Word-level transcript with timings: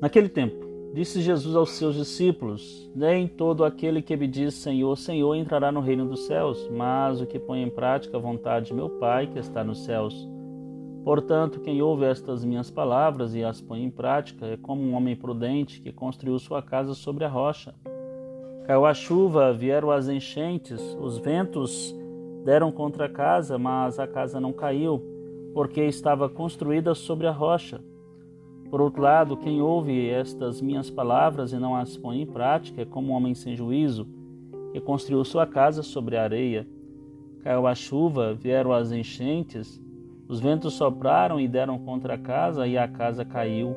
Naquele 0.00 0.30
tempo, 0.30 0.64
disse 0.94 1.20
Jesus 1.20 1.54
aos 1.54 1.72
seus 1.72 1.94
discípulos: 1.94 2.90
Nem 2.94 3.28
todo 3.28 3.64
aquele 3.64 4.00
que 4.00 4.16
me 4.16 4.26
diz 4.26 4.54
Senhor, 4.54 4.96
Senhor 4.96 5.34
entrará 5.34 5.70
no 5.70 5.80
reino 5.80 6.06
dos 6.06 6.20
céus, 6.20 6.68
mas 6.72 7.20
o 7.20 7.26
que 7.26 7.38
põe 7.38 7.62
em 7.62 7.68
prática 7.68 8.16
a 8.16 8.20
vontade 8.20 8.68
de 8.68 8.74
meu 8.74 8.88
Pai 8.88 9.26
que 9.26 9.38
está 9.38 9.62
nos 9.62 9.84
céus. 9.84 10.26
Portanto, 11.04 11.60
quem 11.60 11.82
ouve 11.82 12.06
estas 12.06 12.44
minhas 12.44 12.70
palavras 12.70 13.34
e 13.34 13.44
as 13.44 13.60
põe 13.60 13.82
em 13.82 13.90
prática 13.90 14.46
é 14.46 14.56
como 14.56 14.82
um 14.82 14.94
homem 14.94 15.14
prudente 15.14 15.80
que 15.80 15.92
construiu 15.92 16.38
sua 16.38 16.62
casa 16.62 16.94
sobre 16.94 17.24
a 17.24 17.28
rocha. 17.28 17.74
Caiu 18.66 18.86
a 18.86 18.94
chuva, 18.94 19.52
vieram 19.52 19.90
as 19.90 20.08
enchentes, 20.08 20.80
os 20.98 21.18
ventos 21.18 21.94
deram 22.44 22.72
contra 22.72 23.04
a 23.06 23.08
casa, 23.08 23.58
mas 23.58 23.98
a 23.98 24.06
casa 24.06 24.40
não 24.40 24.52
caiu, 24.52 25.02
porque 25.52 25.82
estava 25.82 26.28
construída 26.28 26.94
sobre 26.94 27.26
a 27.26 27.32
rocha. 27.32 27.82
Por 28.70 28.80
outro 28.80 29.02
lado, 29.02 29.36
quem 29.36 29.60
ouve 29.60 30.08
estas 30.08 30.60
minhas 30.60 30.88
palavras 30.88 31.52
e 31.52 31.56
não 31.56 31.74
as 31.74 31.96
põe 31.96 32.22
em 32.22 32.26
prática 32.26 32.82
é 32.82 32.84
como 32.84 33.08
um 33.08 33.16
homem 33.16 33.34
sem 33.34 33.56
juízo, 33.56 34.06
que 34.72 34.80
construiu 34.80 35.24
sua 35.24 35.44
casa 35.44 35.82
sobre 35.82 36.16
a 36.16 36.22
areia. 36.22 36.64
Caiu 37.42 37.66
a 37.66 37.74
chuva, 37.74 38.32
vieram 38.32 38.72
as 38.72 38.92
enchentes, 38.92 39.82
os 40.28 40.38
ventos 40.38 40.74
sopraram 40.74 41.40
e 41.40 41.48
deram 41.48 41.80
contra 41.80 42.14
a 42.14 42.18
casa, 42.18 42.64
e 42.64 42.78
a 42.78 42.86
casa 42.86 43.24
caiu, 43.24 43.74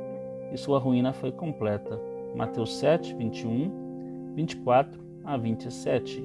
e 0.53 0.57
sua 0.57 0.77
ruína 0.77 1.12
foi 1.12 1.31
completa. 1.31 1.99
Mateus 2.35 2.75
7, 2.77 3.15
21, 3.15 4.34
24 4.35 5.01
a 5.23 5.35
27. 5.37 6.23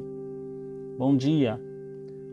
Bom 0.99 1.17
dia! 1.17 1.59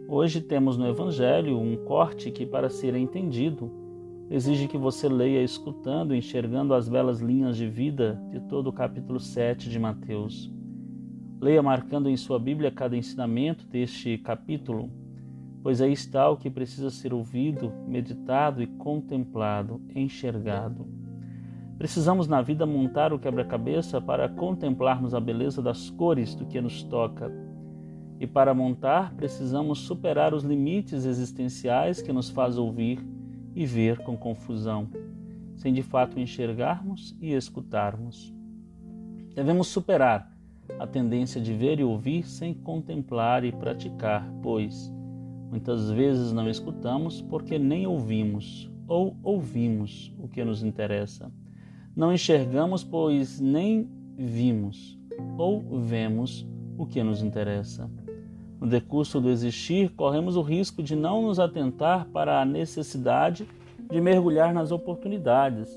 Hoje 0.09 0.41
temos 0.41 0.77
no 0.77 0.85
Evangelho 0.85 1.57
um 1.57 1.77
corte 1.77 2.29
que, 2.29 2.45
para 2.45 2.70
ser 2.70 2.93
entendido, 2.93 3.84
exige 4.29 4.67
que 4.67 4.77
você 4.77 5.07
leia 5.07 5.43
escutando 5.43 6.13
e 6.13 6.17
enxergando 6.17 6.73
as 6.73 6.90
belas 6.90 7.20
linhas 7.20 7.57
de 7.57 7.68
vida 7.68 8.21
de 8.32 8.40
todo 8.41 8.67
o 8.67 8.73
capítulo 8.73 9.20
7 9.20 9.70
de 9.70 9.79
Mateus. 9.79 10.51
Leia 11.41 11.62
marcando 11.62 12.09
em 12.09 12.17
sua 12.17 12.40
Bíblia 12.40 12.71
cada 12.71 12.98
ensinamento 12.98 13.67
deste 13.67 14.17
capítulo 14.17 14.90
pois 15.65 15.82
aí 15.82 15.93
está 15.93 16.29
o 16.29 16.37
que 16.37 16.48
precisa 16.48 16.91
ser 16.91 17.12
ouvido, 17.12 17.73
meditado 17.87 18.62
e 18.62 18.67
contemplado, 18.67 19.82
enxergado. 19.95 20.85
Precisamos 21.76 22.27
na 22.27 22.39
vida 22.39 22.67
montar 22.67 23.12
o 23.12 23.17
quebra-cabeça 23.17 23.99
para 23.99 24.29
contemplarmos 24.29 25.15
a 25.15 25.20
beleza 25.20 25.63
das 25.63 25.89
cores 25.89 26.35
do 26.35 26.45
que 26.45 26.62
nos 26.62 26.84
toca. 26.84 27.32
E 28.20 28.27
para 28.27 28.54
montar, 28.54 29.15
precisamos 29.15 29.79
superar 29.79 30.35
os 30.35 30.43
limites 30.43 31.04
existenciais 31.04 31.99
que 31.99 32.13
nos 32.13 32.29
faz 32.29 32.60
ouvir 32.60 33.04
e 33.55 33.65
ver 33.65 33.99
com 33.99 34.17
confusão, 34.17 34.89
sem 35.55 35.73
de 35.73 35.81
fato 35.81 36.20
enxergarmos 36.20 37.15
e 37.21 37.34
escutarmos. 37.34 38.34
Devemos 39.34 39.67
superar 39.67 40.31
a 40.79 40.85
tendência 40.85 41.39
de 41.39 41.53
ver 41.53 41.79
e 41.79 41.83
ouvir 41.83 42.27
sem 42.27 42.53
contemplar 42.53 43.43
e 43.43 43.51
praticar, 43.51 44.29
pois 44.43 44.93
Muitas 45.55 45.89
vezes 45.89 46.33
não 46.33 46.49
escutamos 46.49 47.21
porque 47.21 47.57
nem 47.57 47.87
ouvimos 47.87 48.70
ou 48.87 49.15
ouvimos 49.23 50.13
o 50.20 50.27
que 50.27 50.43
nos 50.43 50.63
interessa. 50.63 51.31
Não 51.95 52.13
enxergamos, 52.13 52.83
pois 52.83 53.39
nem 53.39 53.89
vimos 54.17 54.99
ou 55.37 55.79
vemos 55.79 56.45
o 56.77 56.85
que 56.85 57.01
nos 57.01 57.23
interessa. 57.23 57.89
No 58.66 58.71
decurso 58.71 59.21
do 59.21 59.30
existir, 59.30 59.91
corremos 59.91 60.35
o 60.35 60.41
risco 60.41 60.82
de 60.82 60.96
não 60.96 61.21
nos 61.21 61.40
atentar 61.40 62.08
para 62.08 62.41
a 62.41 62.46
necessidade 62.46 63.48
de 63.77 64.02
mergulhar 64.02 64.56
nas 64.56 64.72
oportunidades, 64.72 65.69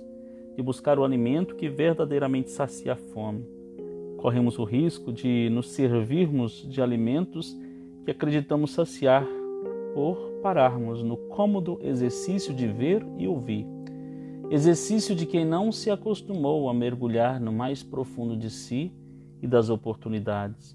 de 0.56 0.62
buscar 0.62 0.98
o 0.98 1.05
alimento 1.05 1.55
que 1.55 1.69
verdadeiramente 1.69 2.50
sacia 2.50 2.95
a 2.95 2.97
fome. 2.97 3.45
Corremos 4.17 4.58
o 4.58 4.64
risco 4.64 5.12
de 5.12 5.51
nos 5.51 5.68
servirmos 5.73 6.67
de 6.67 6.80
alimentos 6.80 7.55
que 8.07 8.11
acreditamos 8.11 8.70
saciar 8.70 9.23
por 9.92 10.41
pararmos 10.42 11.02
no 11.02 11.18
cômodo 11.18 11.79
exercício 11.83 12.55
de 12.55 12.67
ver 12.67 13.05
e 13.18 13.29
ouvir, 13.29 13.67
exercício 14.48 15.14
de 15.14 15.27
quem 15.27 15.45
não 15.45 15.70
se 15.70 15.91
acostumou 15.91 16.70
a 16.70 16.73
mergulhar 16.73 17.39
no 17.39 17.52
mais 17.52 17.83
profundo 17.83 18.35
de 18.35 18.48
si 18.48 18.91
e 19.42 19.46
das 19.46 19.68
oportunidades, 19.68 20.74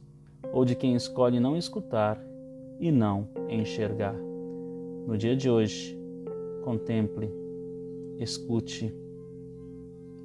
ou 0.53 0.63
de 0.63 0.75
quem 0.75 0.95
escolhe 0.95 1.39
não 1.39 1.57
escutar 1.57 2.23
e 2.79 2.91
não 2.91 3.27
enxergar. 3.49 4.15
No 5.07 5.17
dia 5.17 5.35
de 5.35 5.49
hoje, 5.49 5.99
contemple, 6.63 7.29
escute, 8.19 8.93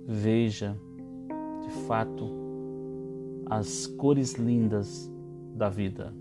veja 0.06 0.76
de 1.62 1.70
fato 1.86 2.28
as 3.46 3.86
cores 3.86 4.34
lindas 4.34 5.10
da 5.54 5.70
vida. 5.70 6.14